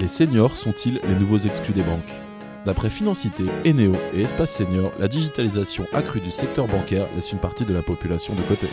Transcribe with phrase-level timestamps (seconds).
[0.00, 2.16] Les seniors sont-ils les nouveaux exclus des banques
[2.64, 7.64] D'après Financité, Eneo et Espace Senior, la digitalisation accrue du secteur bancaire laisse une partie
[7.64, 8.66] de la population de côté.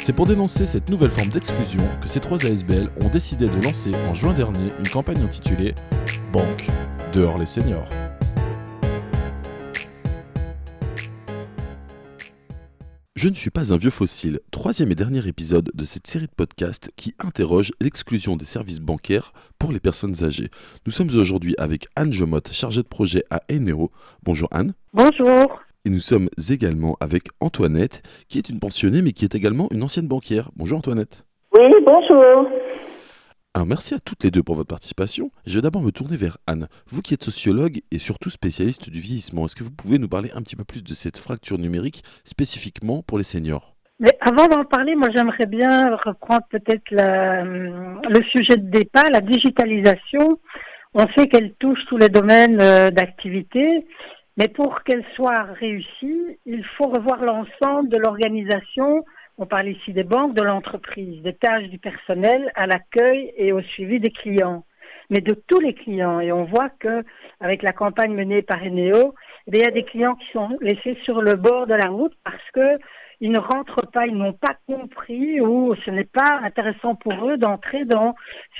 [0.00, 3.90] C'est pour dénoncer cette nouvelle forme d'exclusion que ces trois ASBL ont décidé de lancer
[4.08, 5.74] en juin dernier une campagne intitulée
[6.32, 6.68] Banque,
[7.12, 7.88] dehors les seniors.
[13.16, 16.34] Je ne suis pas un vieux fossile, troisième et dernier épisode de cette série de
[16.36, 20.50] podcasts qui interroge l'exclusion des services bancaires pour les personnes âgées.
[20.84, 23.90] Nous sommes aujourd'hui avec Anne Jomotte, chargée de projet à Eneo.
[24.22, 24.74] Bonjour Anne.
[24.92, 25.62] Bonjour.
[25.86, 29.82] Et nous sommes également avec Antoinette, qui est une pensionnée mais qui est également une
[29.82, 30.50] ancienne banquière.
[30.54, 31.24] Bonjour Antoinette.
[31.54, 32.50] Oui, bonjour.
[33.64, 35.30] Merci à toutes les deux pour votre participation.
[35.46, 36.68] Je vais d'abord me tourner vers Anne.
[36.88, 40.30] Vous qui êtes sociologue et surtout spécialiste du vieillissement, est-ce que vous pouvez nous parler
[40.34, 43.74] un petit peu plus de cette fracture numérique spécifiquement pour les seniors?
[43.98, 50.38] Mais avant d'en parler, moi j'aimerais bien reprendre peut-être le sujet de départ, la digitalisation.
[50.92, 53.86] On sait qu'elle touche tous les domaines euh, d'activité,
[54.36, 59.02] mais pour qu'elle soit réussie, il faut revoir l'ensemble de l'organisation
[59.38, 63.60] on parle ici des banques, de l'entreprise, des tâches du personnel à l'accueil et au
[63.60, 64.64] suivi des clients,
[65.10, 66.20] mais de tous les clients.
[66.20, 67.04] Et on voit que
[67.40, 69.14] avec la campagne menée par Eneo,
[69.46, 72.14] eh il y a des clients qui sont laissés sur le bord de la route
[72.24, 72.78] parce que
[73.20, 77.38] ils ne rentrent pas, ils n'ont pas compris ou ce n'est pas intéressant pour eux
[77.38, 78.14] d'entrer dans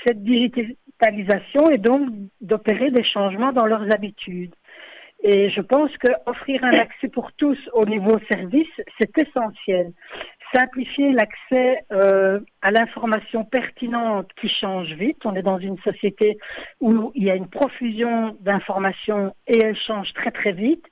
[0.05, 2.09] cette digitalisation et donc
[2.41, 4.53] d'opérer des changements dans leurs habitudes.
[5.23, 9.91] Et je pense qu'offrir un accès pour tous au niveau service, c'est essentiel
[10.53, 15.17] simplifier l'accès euh, à l'information pertinente qui change vite.
[15.25, 16.37] On est dans une société
[16.79, 20.85] où il y a une profusion d'informations et elles changent très très vite.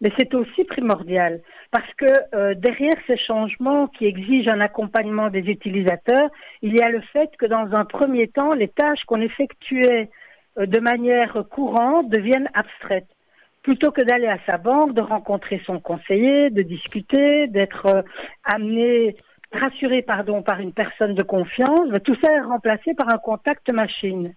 [0.00, 5.40] Mais c'est aussi primordial parce que euh, derrière ces changements qui exigent un accompagnement des
[5.40, 6.30] utilisateurs,
[6.62, 10.10] il y a le fait que dans un premier temps, les tâches qu'on effectuait
[10.58, 13.08] euh, de manière courante deviennent abstraites
[13.62, 18.02] plutôt que d'aller à sa banque, de rencontrer son conseiller, de discuter, d'être euh,
[18.44, 19.16] amené,
[19.52, 23.70] rassuré pardon, par une personne de confiance, ben, tout ça est remplacé par un contact
[23.70, 24.34] machine.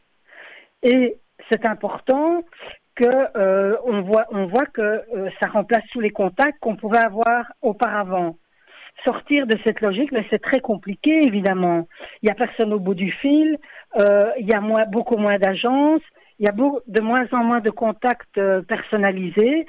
[0.81, 1.17] Et
[1.49, 2.43] c'est important
[2.95, 3.05] que
[3.37, 7.51] euh, on voit on voit que euh, ça remplace tous les contacts qu'on pouvait avoir
[7.61, 8.37] auparavant.
[9.03, 11.87] Sortir de cette logique, mais c'est très compliqué évidemment.
[12.21, 13.57] Il y a personne au bout du fil,
[13.97, 16.03] il y a beaucoup moins d'agences,
[16.39, 19.65] il y a de moins en moins de contacts euh, personnalisés.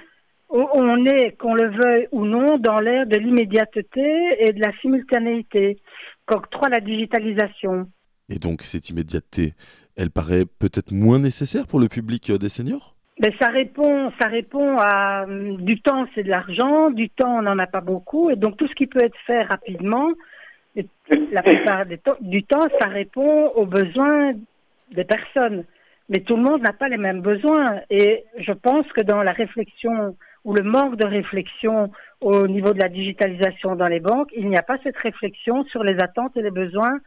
[0.51, 4.05] On est, qu'on le veuille ou non, dans l'ère de l'immédiateté
[4.39, 5.79] et de la simultanéité
[6.27, 7.89] qu'octroie la digitalisation.
[8.29, 9.55] Et donc cette immédiateté,
[9.97, 12.95] elle paraît peut-être moins nécessaire pour le public euh, des seniors?
[13.21, 17.43] Mais ça répond, ça répond à hum, du temps, c'est de l'argent, du temps, on
[17.43, 20.09] n'en a pas beaucoup, et donc tout ce qui peut être fait rapidement,
[21.33, 21.85] la plupart
[22.21, 24.33] du temps, ça répond aux besoins
[24.93, 25.65] des personnes
[26.09, 27.81] mais tout le monde n'a pas les mêmes besoins.
[27.91, 32.81] Et je pense que dans la réflexion ou le manque de réflexion au niveau de
[32.81, 36.43] la digitalisation dans les banques, il n'y a pas cette réflexion sur les attentes et
[36.43, 36.99] les besoins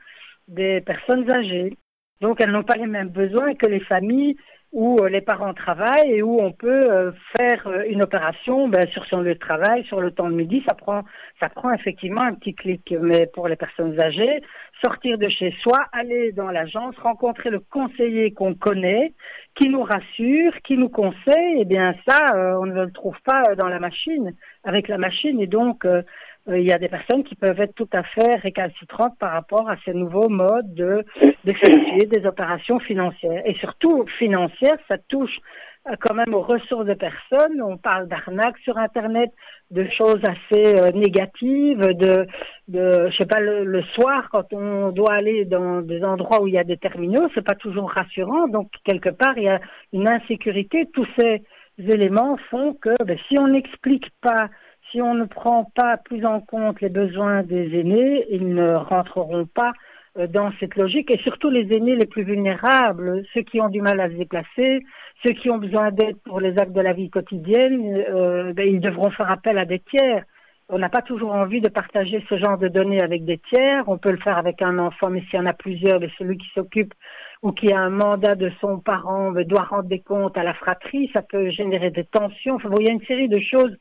[0.47, 1.77] des personnes âgées.
[2.21, 4.37] Donc elles n'ont pas les mêmes besoins que les familles
[4.73, 8.85] où euh, les parents travaillent et où on peut euh, faire euh, une opération ben,
[8.91, 11.03] sur son lieu de travail, sur le temps de midi, ça prend,
[11.39, 12.93] ça prend effectivement un petit clic.
[13.01, 14.41] Mais pour les personnes âgées,
[14.83, 19.13] sortir de chez soi, aller dans l'agence, rencontrer le conseiller qu'on connaît,
[19.55, 23.67] qui nous rassure, qui nous conseille, eh bien ça, on ne le trouve pas dans
[23.67, 25.39] la machine, avec la machine.
[25.39, 25.87] Et donc,
[26.47, 29.75] il y a des personnes qui peuvent être tout à fait récalcitrantes par rapport à
[29.83, 31.03] ces nouveaux modes de
[31.43, 33.41] des opérations financières.
[33.45, 35.37] Et surtout financières, ça touche
[35.87, 37.61] euh, quand même aux ressources de personnes.
[37.61, 39.31] On parle d'arnaques sur Internet,
[39.71, 42.27] de choses assez euh, négatives, de,
[42.67, 46.53] de, je sais pas, le, soir quand on doit aller dans des endroits où il
[46.53, 48.47] y a des terminaux, c'est pas toujours rassurant.
[48.47, 49.59] Donc quelque part, il y a
[49.93, 50.89] une insécurité.
[50.93, 51.43] Tous ces
[51.77, 54.49] éléments font que ben, si on n'explique pas
[54.91, 59.45] si on ne prend pas plus en compte les besoins des aînés, ils ne rentreront
[59.45, 59.73] pas
[60.17, 63.81] euh, dans cette logique et surtout les aînés les plus vulnérables, ceux qui ont du
[63.81, 64.83] mal à se déplacer,
[65.25, 68.79] ceux qui ont besoin d'aide pour les actes de la vie quotidienne, euh, ben, ils
[68.79, 70.23] devront faire appel à des tiers.
[70.69, 73.83] On n'a pas toujours envie de partager ce genre de données avec des tiers.
[73.87, 76.37] On peut le faire avec un enfant, mais s'il y en a plusieurs, ben, celui
[76.37, 76.93] qui s'occupe
[77.43, 80.53] ou qui a un mandat de son parent ben, doit rendre des comptes à la
[80.53, 81.09] fratrie.
[81.13, 82.55] Ça peut générer des tensions.
[82.55, 83.77] Enfin, il y a une série de choses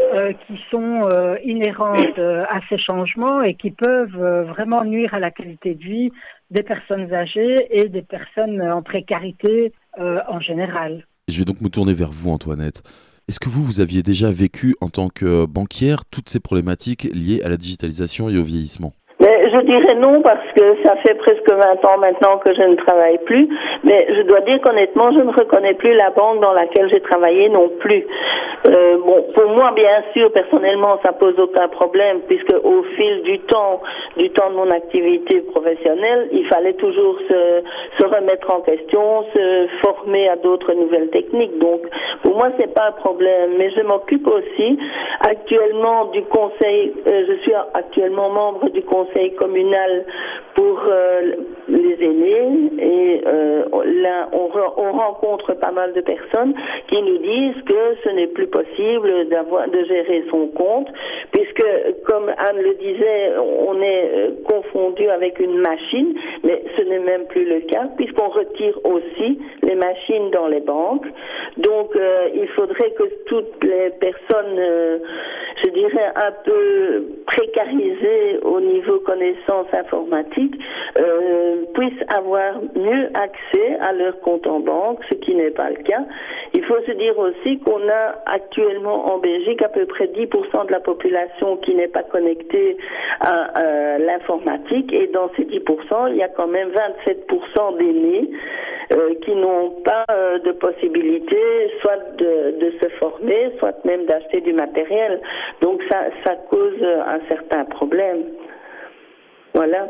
[0.00, 5.20] euh, qui sont euh, inhérentes euh, à ces changements et qui peuvent vraiment nuire à
[5.20, 6.10] la qualité de vie
[6.50, 11.06] des personnes âgées et des personnes en précarité en général.
[11.28, 12.82] Je vais donc me tourner vers vous, Antoinette.
[13.28, 17.42] Est-ce que vous, vous aviez déjà vécu en tant que banquière toutes ces problématiques liées
[17.42, 18.92] à la digitalisation et au vieillissement?
[19.52, 23.18] Je dirais non parce que ça fait presque 20 ans maintenant que je ne travaille
[23.24, 23.48] plus,
[23.84, 27.48] mais je dois dire qu'honnêtement, je ne reconnais plus la banque dans laquelle j'ai travaillé
[27.48, 28.06] non plus.
[28.66, 33.38] Euh, bon, pour moi, bien sûr, personnellement, ça pose aucun problème puisque au fil du
[33.40, 33.80] temps,
[34.16, 40.28] du temps de mon activité professionnelle, il fallait toujours se, remettre en question, se former
[40.28, 41.58] à d'autres nouvelles techniques.
[41.58, 41.82] Donc,
[42.22, 43.52] pour moi, c'est pas un problème.
[43.56, 44.78] Mais je m'occupe aussi
[45.20, 46.92] actuellement du conseil.
[47.06, 50.04] Euh, je suis actuellement membre du conseil communal
[50.54, 51.32] pour euh,
[51.68, 53.64] les aînés et euh,
[54.02, 56.54] là, on, on, rencontre pas mal de personnes
[56.88, 60.88] qui nous disent que ce n'est plus possible d'avoir de gérer son compte
[61.32, 61.64] puisque,
[62.06, 66.14] comme Anne le disait, on est euh, confondu avec une machine,
[66.44, 71.06] mais ce n'est même plus le cas puisqu'on retire aussi les machines dans les banques.
[71.56, 71.96] Donc,
[72.34, 74.56] il faudrait que toutes les personnes,
[75.62, 79.00] je dirais, un peu précarisées au niveau
[79.30, 80.54] connaissances informatiques,
[80.98, 85.76] euh, puissent avoir mieux accès à leur compte en banque, ce qui n'est pas le
[85.76, 86.04] cas.
[86.54, 90.72] Il faut se dire aussi qu'on a actuellement en Belgique à peu près 10% de
[90.72, 92.76] la population qui n'est pas connectée
[93.20, 98.30] à, l'informatique et dans ces 10%, il y a quand même 27% d'aînés
[98.92, 101.36] euh, qui n'ont pas euh, de possibilité
[101.80, 105.20] soit de, se former, soit même d'acheter du matériel.
[105.60, 108.24] Donc ça cause un certain problème.
[109.54, 109.88] Voilà.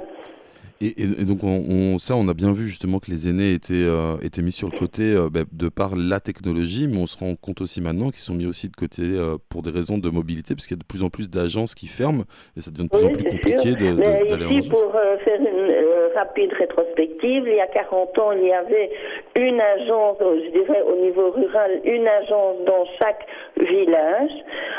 [0.82, 4.40] Et, donc on, ça, on a bien vu justement que les aînés étaient, euh, étaient
[4.40, 7.60] mis sur le côté euh, bah, de par la technologie, mais on se rend compte
[7.60, 10.66] aussi maintenant qu'ils sont mis aussi de côté euh, pour des raisons de mobilité, parce
[10.66, 12.24] qu'il y a de plus en plus d'agences qui ferment,
[12.56, 14.90] et ça devient de plus en plus compliqué d'aller en Ici, pour
[15.22, 15.70] faire une
[16.14, 18.90] rapide rétrospective, il y a 40 ans, il y avait
[19.38, 23.26] une agence, je dirais au niveau rural, une agence dans chaque
[23.58, 24.30] village.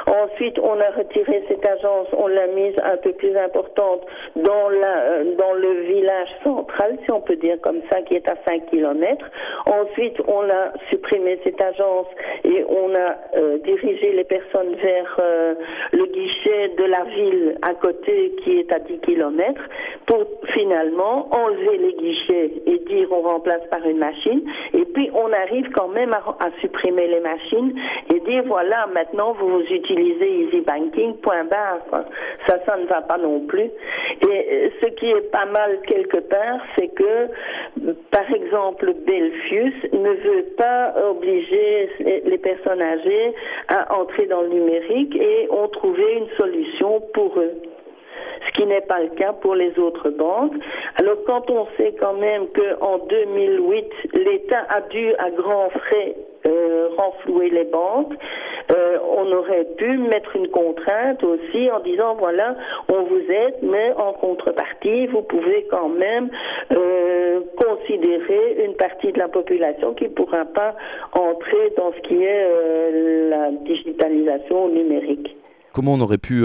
[0.07, 4.01] Ensuite, on a retiré cette agence, on l'a mise un peu plus importante
[4.36, 8.36] dans, la, dans le village central, si on peut dire comme ça, qui est à
[8.48, 9.26] 5 km.
[9.66, 12.08] Ensuite, on a supprimé cette agence
[12.44, 15.56] et on a euh, dirigé les personnes vers euh,
[15.94, 19.62] le guichet de la ville à côté qui est à 10 km
[20.06, 24.42] pour finalement enlever les guichets et dire on remplace par une machine.
[24.74, 26.22] Et puis on arrive quand même à,
[26.62, 27.74] supprimer les machines
[28.14, 32.06] et dire voilà, maintenant vous utilisez Easy Banking, point barre.
[32.48, 33.70] Ça, ça ne va pas non plus.
[34.22, 37.28] Et euh, ce qui est pas mal quelque part, c'est que,
[38.12, 41.89] par exemple, Belfius ne veut pas obliger
[42.25, 43.33] les personnes âgées
[43.68, 47.62] à entrer dans le numérique et ont trouvé une solution pour eux
[48.48, 50.56] ce qui n'est pas le cas pour les autres banques.
[50.95, 56.16] Alors quand on sait quand même qu'en 2008, l'État a dû à grands frais
[56.46, 58.14] euh, renflouer les banques,
[58.72, 62.56] euh, on aurait pu mettre une contrainte aussi en disant voilà,
[62.92, 66.30] on vous aide, mais en contrepartie, vous pouvez quand même
[66.72, 70.76] euh, considérer une partie de la population qui ne pourra pas
[71.14, 75.36] entrer dans ce qui est la digitalisation numérique.
[75.74, 76.44] Comment on aurait pu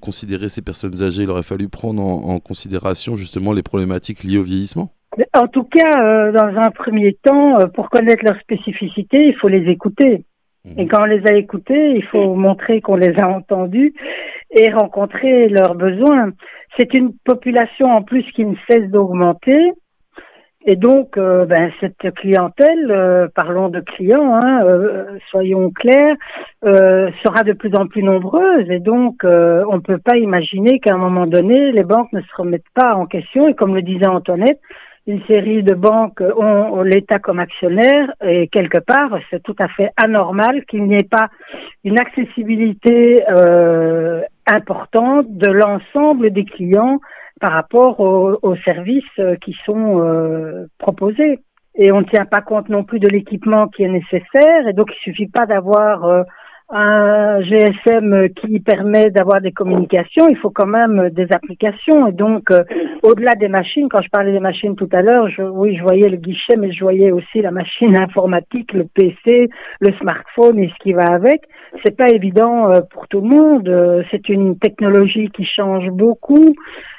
[0.00, 1.22] considérer ces personnes âgées?
[1.22, 4.90] Il aurait fallu prendre en, considération justement les problématiques liées au vieillissement?
[5.34, 10.24] En tout cas, dans un premier temps, pour connaître leurs spécificités, il faut les écouter.
[10.76, 10.88] Et mhm.
[10.88, 13.92] quand on les a écoutés, il faut montrer qu'on les a entendus
[14.50, 16.30] et rencontrer leurs besoins.
[16.78, 19.72] C'est une population en plus qui ne cesse d'augmenter.
[20.66, 26.16] Et donc, euh, ben, cette clientèle, euh, parlons de clients, hein, euh, soyons clairs,
[26.62, 28.70] sera de plus en plus nombreuse.
[28.70, 32.34] Et donc, on ne peut pas imaginer qu'à un moment donné, les banques ne se
[32.36, 33.46] remettent pas en question.
[33.46, 34.60] Et comme le disait Antoinette,
[35.06, 39.90] une série de banques ont l'État comme actionnaire et quelque part, c'est tout à fait
[40.02, 41.28] anormal qu'il n'y ait pas
[41.84, 47.00] une accessibilité euh, importante de l'ensemble des clients
[47.40, 51.40] par rapport aux, services qui sont euh, proposés.
[51.76, 54.90] Et on ne tient pas compte non plus de l'équipement qui est nécessaire et donc
[54.92, 56.22] il suffit pas d'avoir euh,
[56.70, 62.06] un GSM qui permet d'avoir des communications, il faut quand même des applications.
[62.06, 62.64] Et donc, euh,
[63.02, 66.08] au-delà des machines, quand je parlais des machines tout à l'heure, je, oui, je voyais
[66.08, 70.82] le guichet, mais je voyais aussi la machine informatique, le PC, le smartphone et ce
[70.82, 71.42] qui va avec.
[71.84, 73.68] C'est pas évident euh, pour tout le monde.
[73.68, 76.54] Euh, c'est une technologie qui change beaucoup.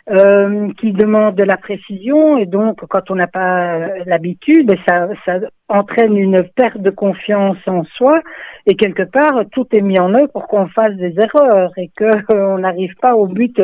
[0.07, 5.39] Euh, qui demande de la précision et donc quand on n'a pas l'habitude, ça, ça
[5.67, 8.21] entraîne une perte de confiance en soi
[8.67, 12.05] et quelque part tout est mis en œuvre pour qu'on fasse des erreurs et que
[12.35, 13.59] on n'arrive pas au but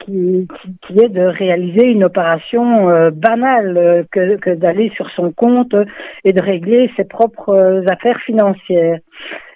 [0.00, 0.46] qui,
[0.86, 5.74] qui, est de réaliser une opération euh, banale que, que d'aller sur son compte
[6.22, 8.98] et de régler ses propres affaires financières.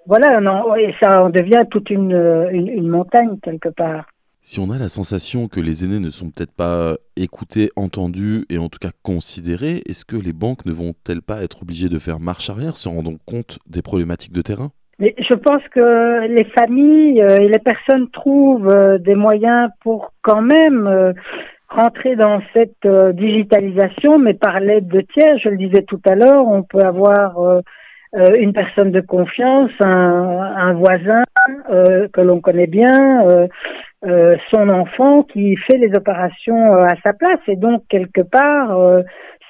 [0.06, 4.12] Voilà, non, et ça en devient toute une, une, une montagne quelque part.
[4.44, 8.58] Si on a la sensation que les aînés ne sont peut-être pas écoutés, entendus et
[8.58, 12.18] en tout cas considérés, est-ce que les banques ne vont-elles pas être obligées de faire
[12.18, 14.72] marche arrière se rendant compte des problématiques de terrain?
[14.99, 20.42] Je pense que les familles euh, et les personnes trouvent euh, des moyens pour quand
[20.42, 21.12] même euh,
[21.68, 25.38] rentrer dans cette digitalisation, mais par l'aide de tiers.
[25.38, 27.62] Je le disais tout à l'heure, on peut avoir
[28.14, 31.22] une personne de confiance, un voisin
[31.70, 33.49] que l'on connaît bien,
[34.02, 37.40] son enfant qui fait les opérations à sa place.
[37.47, 38.76] Et donc, quelque part,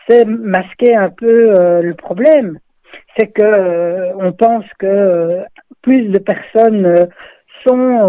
[0.07, 2.59] c'est masquer un peu le problème
[3.19, 5.43] c'est que euh, on pense que euh,
[5.83, 7.07] plus de personnes euh,
[7.67, 8.09] sont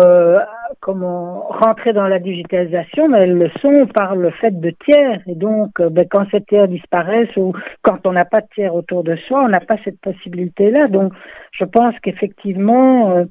[0.80, 5.22] comment rentrées dans la digitalisation, mais elles le sont par le fait de tiers.
[5.28, 9.04] Et donc, ben, quand ces tiers disparaissent ou quand on n'a pas de tiers autour
[9.04, 10.88] de soi, on n'a pas cette possibilité-là.
[10.88, 11.14] Donc,
[11.52, 13.26] je pense qu'effectivement,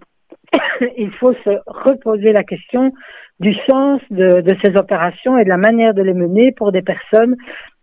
[0.97, 2.93] il faut se reposer la question
[3.41, 7.37] du sens de, ces opérations et de la manière de les mener pour des personnes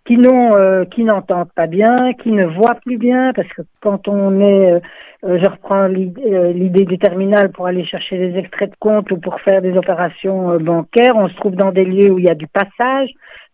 [0.05, 4.07] qui n'ont euh, qui n'entendent pas bien, qui ne voient plus bien, parce que quand
[4.07, 4.79] on est, euh,
[5.25, 9.39] euh, je reprends l'idée du terminal pour aller chercher des extraits de compte ou pour
[9.41, 12.47] faire des opérations bancaires, on se trouve dans des lieux où il y a du
[12.47, 13.09] passage,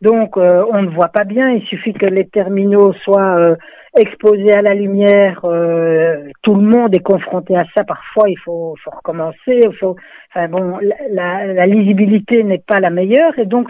[0.05, 1.49] donc on ne voit pas bien.
[1.49, 3.55] Il suffit que les terminaux soient
[3.97, 7.83] exposé à la lumière, euh, tout le monde est confronté à ça.
[7.83, 9.61] Parfois, il faut, recommencer.
[9.67, 10.79] Enfin bon,
[11.11, 13.69] la, lisibilité n'est pas la meilleure, et donc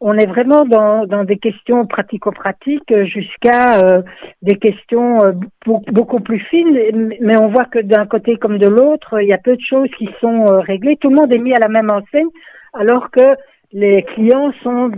[0.00, 4.02] on est vraiment dans, des questions pratico-pratiques jusqu'à euh,
[4.42, 5.32] des questions euh,
[5.66, 7.12] beaucoup plus fines.
[7.20, 9.90] Mais on voit que d'un côté comme de l'autre, il y a peu de choses
[9.98, 10.96] qui sont réglées.
[10.96, 12.28] Tout le monde est mis à la même enseigne,
[12.72, 13.36] alors que
[13.72, 14.90] les clients sont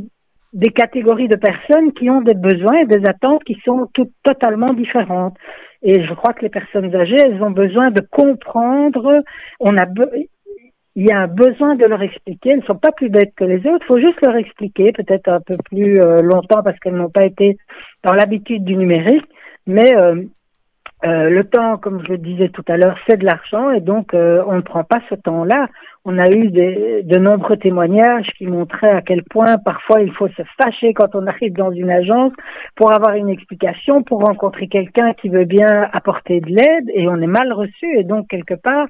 [0.52, 4.74] des catégories de personnes qui ont des besoins et des attentes qui sont toutes totalement
[4.74, 5.36] différentes.
[5.82, 9.22] Et je crois que les personnes âgées, elles ont besoin de comprendre.
[9.60, 9.86] On a
[10.94, 12.50] il y a un besoin de leur expliquer.
[12.50, 13.84] Elles ne sont pas plus bêtes que les autres.
[13.84, 17.24] Il faut juste leur expliquer, peut-être un peu plus euh, longtemps parce qu'elles n'ont pas
[17.24, 17.56] été
[18.04, 19.24] dans l'habitude du numérique.
[19.66, 20.22] Mais euh,
[21.04, 24.10] euh, le temps, comme je le disais tout à l'heure, c'est de l'argent et donc
[24.14, 25.68] on ne prend pas ce temps-là
[26.04, 30.42] on a eu de nombreux témoignages qui montraient à quel point parfois il faut se
[30.60, 32.32] fâcher quand on arrive dans une agence
[32.74, 37.20] pour avoir une explication, pour rencontrer quelqu'un qui veut bien apporter de l'aide et on
[37.20, 38.86] est mal reçu et donc quelque part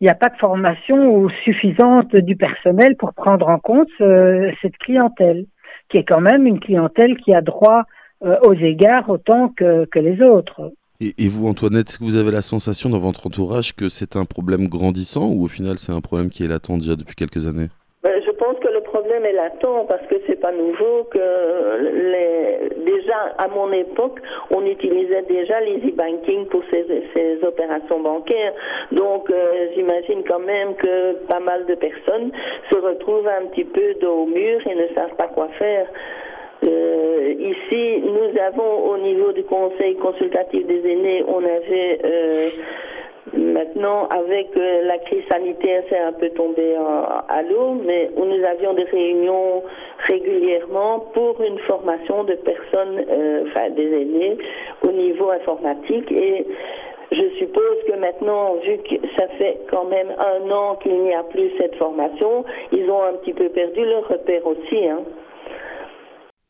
[0.00, 5.46] il n'y a pas de formation suffisante du personnel pour prendre en compte cette clientèle
[5.88, 7.82] qui est quand même une clientèle qui a droit
[8.22, 10.72] euh, aux égards autant que les autres.
[11.18, 14.24] Et, vous, Antoinette, est-ce que vous avez la sensation dans votre entourage que c'est un
[14.24, 17.68] problème grandissant ou au final c'est un problème qui est latent déjà depuis quelques années?
[18.02, 22.70] Ben, Je pense que le problème est latent parce que c'est pas nouveau que les...
[22.84, 24.18] déjà à mon époque
[24.50, 26.84] on utilisait déjà l'easy banking pour ces,
[27.42, 28.54] opérations bancaires.
[28.92, 32.30] Donc euh, j'imagine quand même que pas mal de personnes
[32.70, 35.86] se retrouvent un petit peu dos au mur et ne savent pas quoi faire.
[36.64, 42.50] Euh, ici, nous avons au niveau du Conseil consultatif des aînés, on avait euh,
[43.36, 48.72] maintenant avec euh, la crise sanitaire, c'est un peu tombé à l'eau, mais nous avions
[48.74, 49.62] des réunions
[50.06, 53.04] régulièrement pour une formation de personnes,
[53.46, 54.38] enfin des aînés,
[54.82, 56.46] au niveau informatique et
[57.12, 61.22] je suppose que maintenant, vu que ça fait quand même un an qu'il n'y a
[61.22, 64.88] plus cette formation, ils ont un petit peu perdu leur repère aussi.
[64.88, 65.02] Hein.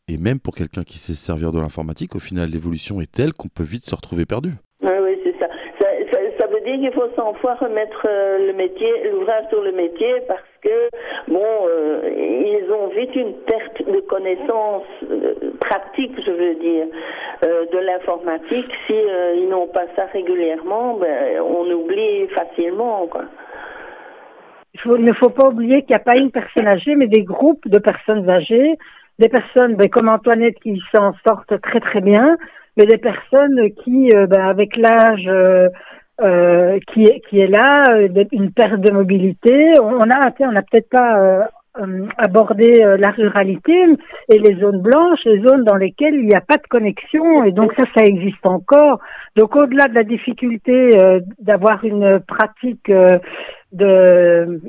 [0.06, 3.48] Et même pour quelqu'un qui sait servir de l'informatique, au final, l'évolution est telle qu'on
[3.48, 4.50] peut vite se retrouver perdu.
[4.82, 5.48] Oui, oui, c'est ça.
[5.80, 10.20] Ça, veut dire qu'il faut 100 fois remettre euh, le métier, l'ouvrage sur le métier
[10.28, 10.90] parce que,
[11.28, 16.86] bon, euh, ils ont vite une perte de connaissances euh, pratiques, je veux dire,
[17.42, 18.70] de l'informatique.
[18.86, 23.24] Si ils n'ont pas ça régulièrement, ben, on oublie facilement, quoi.
[24.84, 27.66] Il ne faut pas oublier qu'il n'y a pas une personne âgée, mais des groupes
[27.66, 28.76] de personnes âgées
[29.18, 32.36] des personnes ben, comme Antoinette qui s'en sortent très très bien,
[32.76, 35.68] mais des personnes qui, euh, ben, avec l'âge euh,
[36.20, 37.84] euh, qui, qui est là,
[38.32, 41.48] une perte de mobilité, on a, on n'a peut-être pas
[42.18, 43.74] abordé la ruralité
[44.28, 47.50] et les zones blanches, les zones dans lesquelles il n'y a pas de connexion, et
[47.50, 49.00] donc ça, ça existe encore.
[49.34, 50.90] Donc au-delà de la difficulté
[51.40, 52.92] d'avoir une pratique
[53.74, 54.60] de,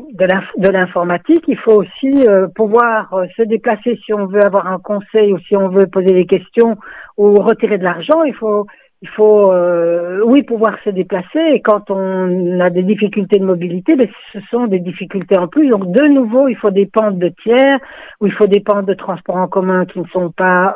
[0.58, 4.80] de l'informatique, il faut aussi euh, pouvoir euh, se déplacer si on veut avoir un
[4.80, 6.76] conseil ou si on veut poser des questions
[7.16, 8.24] ou retirer de l'argent.
[8.24, 8.66] Il faut,
[9.04, 11.40] il faut, euh, oui, pouvoir se déplacer.
[11.54, 15.70] Et quand on a des difficultés de mobilité, ben, ce sont des difficultés en plus.
[15.70, 17.78] Donc, de nouveau, il faut pentes de tiers
[18.22, 20.76] ou il faut pentes de transport en commun qui ne sont pas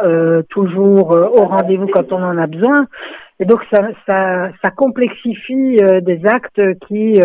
[0.50, 2.76] toujours au rendez-vous quand on en a besoin.
[3.40, 7.20] Et donc, ça, ça, ça complexifie des actes qui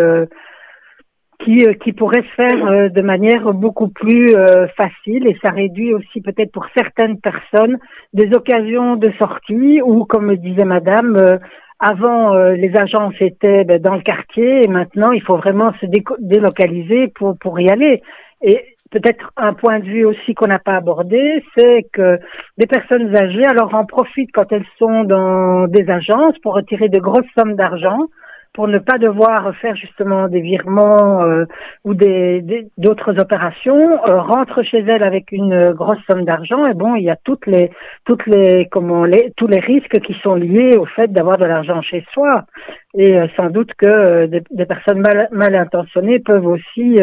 [1.41, 4.35] qui, qui pourrait se faire de manière beaucoup plus
[4.77, 7.79] facile et ça réduit aussi peut-être pour certaines personnes
[8.13, 11.39] des occasions de sortie ou comme disait madame
[11.81, 15.87] avant, les agences étaient ben, dans le quartier et maintenant, il faut vraiment se
[16.19, 18.01] délocaliser pour, pour y aller.
[18.43, 18.61] Et
[18.91, 22.19] peut-être un point de vue aussi qu'on n'a pas abordé, c'est que
[22.59, 27.01] des personnes âgées, alors en profitent quand elles sont dans des agences pour retirer de
[27.01, 27.99] grosses sommes d'argent
[28.55, 31.45] pour ne pas devoir faire justement des virements euh,
[31.83, 36.95] ou des d'autres opérations, euh, rentrent chez elles avec une grosse somme d'argent et bon,
[36.95, 37.71] il y a toutes les
[38.05, 41.83] toutes les comment les tous les risques qui sont liés au fait d'avoir de l'argent
[41.83, 42.45] chez soi
[42.97, 47.01] et euh, sans doute que des, des, personnes mal, mal intentionnées peuvent aussi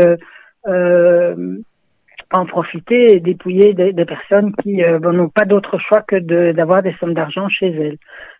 [2.33, 6.81] en profiter et dépouiller des, des personnes qui euh, n'ont pas d'autre choix que d'avoir
[6.81, 7.97] des sommes d'argent chez elles.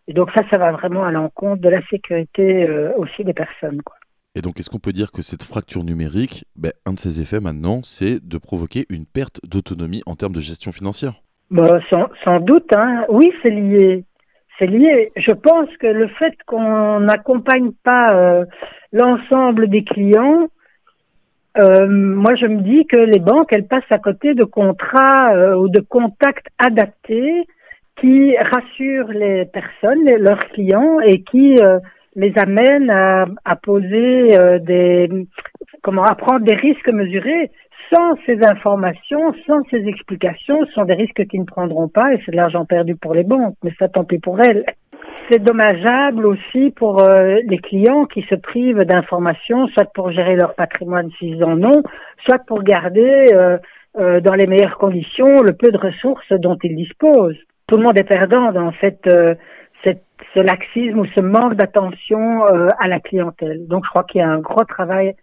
[0.08, 3.82] Et donc ça, ça va vraiment à l'encontre de la sécurité euh, aussi des personnes.
[3.82, 3.96] Quoi.
[4.34, 7.42] Et donc, est-ce qu'on peut dire que cette fracture numérique, ben, un de ses effets
[7.42, 11.16] maintenant, c'est de provoquer une perte d'autonomie en termes de gestion financière?
[11.50, 13.04] Bon, sans, sans, doute, hein.
[13.10, 14.06] oui, c'est lié.
[14.58, 15.12] C'est lié.
[15.18, 18.46] Je pense que le fait qu'on n'accompagne pas euh,
[18.94, 20.48] l'ensemble des clients,
[21.58, 25.56] euh, moi, je me dis que les banques, elles passent à côté de contrats euh,
[25.56, 27.46] ou de contacts adaptés
[28.02, 31.80] qui rassurent les personnes, leurs clients, et qui euh,
[32.16, 35.08] les amènent à, à poser euh, des,
[35.82, 37.52] comment, à prendre des risques mesurés.
[37.94, 42.22] Sans ces informations, sans ces explications, ce sont des risques qu'ils ne prendront pas et
[42.26, 43.56] c'est de l'argent perdu pour les banques.
[43.64, 44.66] Mais ça, tant pis pour elles
[45.30, 50.56] c'est dommageable aussi pour euh, les clients qui se privent d'informations, soit pour gérer leur
[50.56, 51.84] patrimoine s'ils en ont,
[52.26, 53.58] soit pour garder euh,
[54.00, 57.40] euh, dans les meilleures conditions le peu de ressources dont ils disposent.
[57.72, 59.10] Tout le monde est perdant dans cette
[60.34, 63.66] ce laxisme ou ce manque d'attention à la clientèle.
[63.68, 65.16] Donc je crois qu'il y a un gros travail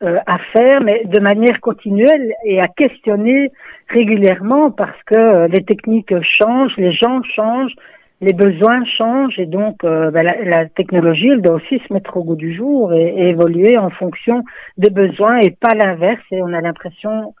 [0.00, 3.52] à faire, mais de manière continuelle et à questionner
[3.88, 7.76] régulièrement parce que les techniques changent, les gens changent,
[8.20, 12.24] les besoins changent et donc euh, ben, la, technologie elle doit aussi se mettre au
[12.24, 14.42] goût du jour et, évoluer en fonction
[14.78, 17.34] des besoins et pas l'inverse et on a l'impression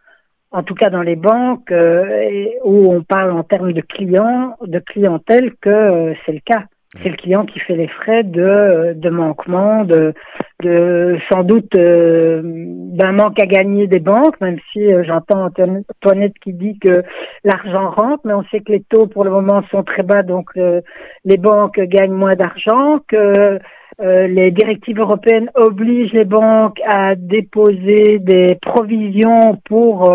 [0.54, 4.78] en tout cas dans les banques euh, où on parle en termes de clients de
[4.78, 6.64] clientèle que euh, c'est le cas.
[7.02, 10.14] C'est le client qui fait les frais de, de manquement, de,
[10.62, 16.38] de sans doute euh, d'un manque à gagner des banques, même si euh, j'entends Antoinette
[16.42, 17.02] qui dit que
[17.42, 20.50] l'argent rentre, mais on sait que les taux pour le moment sont très bas, donc
[20.56, 20.80] euh,
[21.24, 23.58] les banques gagnent moins d'argent, que
[24.00, 30.10] les directives européennes obligent les banques à déposer des provisions pour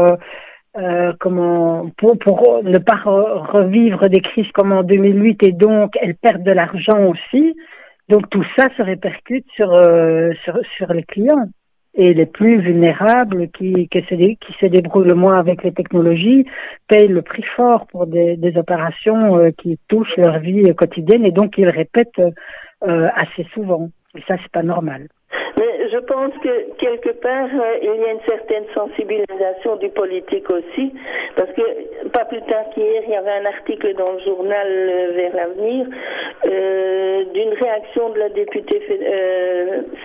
[0.78, 6.16] euh, comment pour, pour ne pas revivre des crises comme en 2008 et donc elles
[6.16, 7.56] perdent de l'argent aussi.
[8.10, 11.48] Donc tout ça se répercute sur, euh, sur, sur les clients
[11.96, 14.02] et les plus vulnérables qui, qui,
[14.60, 16.46] se, débrouillent le moins avec les technologies
[16.88, 21.58] payent le prix fort pour des, opérations euh, qui touchent leur vie quotidienne et donc
[21.58, 22.22] ils répètent
[22.82, 23.90] assez souvent.
[24.16, 25.08] Et ça, c'est pas normal.
[25.92, 30.94] Je pense que quelque part, euh, il y a une certaine sensibilisation du politique aussi,
[31.36, 35.12] parce que pas plus tard qu'hier, il y avait un article dans le journal euh,
[35.16, 35.88] Vers l'avenir
[36.46, 38.82] euh, d'une réaction de la députée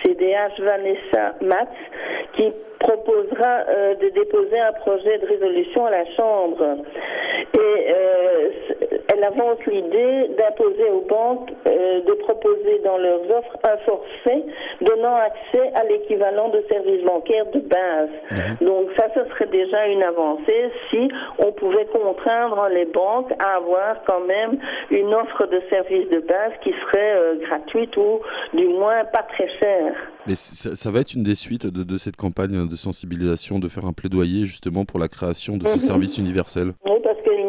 [0.03, 1.69] CDH Vanessa Matz
[2.35, 3.65] qui proposera
[4.01, 6.79] de déposer un projet de résolution à la Chambre.
[7.55, 7.95] Et
[9.13, 14.45] elle avance l'idée d'imposer aux banques de proposer dans leurs offres un forfait
[14.81, 18.11] donnant accès à l'équivalent de services bancaires de base.
[18.31, 18.67] Mhm.
[18.67, 21.09] Donc ça, ce serait déjà une avancée si
[21.39, 24.59] on pouvait contraindre les banques à avoir quand même
[24.91, 28.21] une offre de services de base qui serait gratuite ou
[28.55, 29.95] du moins pas très chère.
[30.27, 33.93] Mais ça, va être une des suites de, cette campagne de sensibilisation, de faire un
[33.93, 35.79] plaidoyer justement pour la création de ce mhm.
[35.79, 36.99] service universel Oui,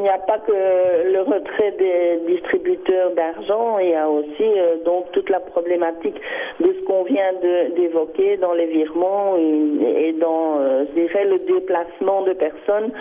[0.06, 5.12] n'y a pas que le retrait des distributeurs d'argent, il y a aussi euh, donc
[5.12, 6.15] toute la problématique
[6.60, 7.34] de ce qu'on vient
[7.76, 12.91] d'évoquer dans les virements et, dans, euh, je dirais, le déplacement de personnes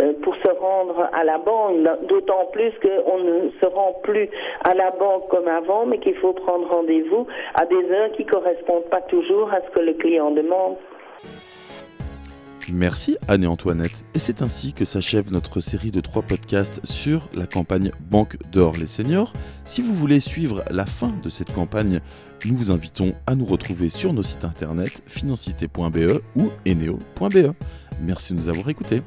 [0.00, 1.76] euh, pour se rendre à la banque.
[2.06, 4.28] D'autant plus qu'on ne se rend plus
[4.64, 8.90] à la banque comme avant, mais qu'il faut prendre rendez-vous à des heures qui correspondent
[8.90, 10.76] pas toujours à ce que le client demande.
[12.68, 14.04] Merci Anne et Antoinette.
[14.14, 18.74] Et c'est ainsi que s'achève notre série de trois podcasts sur la campagne Banque d'Or
[18.78, 19.32] les seniors.
[19.64, 22.00] Si vous voulez suivre la fin de cette campagne,
[22.44, 27.52] nous vous invitons à nous retrouver sur nos sites internet financité.be ou eneo.be.
[28.02, 29.02] Merci de nous avoir écoutés.